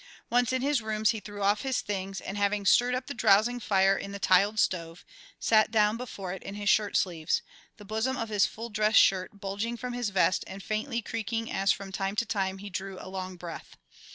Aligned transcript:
Once 0.31 0.51
in 0.51 0.63
his 0.63 0.81
rooms 0.81 1.11
he 1.11 1.19
threw 1.19 1.43
off 1.43 1.61
his 1.61 1.81
things 1.81 2.19
and, 2.19 2.35
having 2.35 2.65
stirred 2.65 2.95
up 2.95 3.05
the 3.05 3.13
drowsing 3.13 3.59
fire 3.59 3.95
in 3.95 4.11
the 4.11 4.17
tiled 4.17 4.57
stove, 4.59 5.05
sat 5.39 5.69
down 5.69 5.95
before 5.95 6.33
it 6.33 6.41
in 6.41 6.55
his 6.55 6.67
shirt 6.69 6.97
sleeves, 6.97 7.43
the 7.77 7.85
bosom 7.85 8.17
of 8.17 8.29
his 8.29 8.47
full 8.47 8.71
dress 8.71 8.95
shirt 8.95 9.39
bulging 9.39 9.77
from 9.77 9.93
his 9.93 10.09
vest 10.09 10.43
and 10.47 10.63
faintly 10.63 11.03
creaking 11.03 11.51
as 11.51 11.71
from 11.71 11.91
time 11.91 12.15
to 12.15 12.25
time 12.25 12.57
he 12.57 12.69
drew 12.71 12.97
a 12.99 13.05
long 13.07 13.35
breath. 13.35 13.77